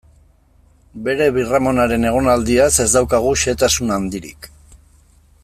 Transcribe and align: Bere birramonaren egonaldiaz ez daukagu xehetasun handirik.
Bere 1.07 1.27
birramonaren 1.35 2.07
egonaldiaz 2.13 2.71
ez 2.85 2.89
daukagu 2.97 3.35
xehetasun 3.43 3.97
handirik. 3.99 4.51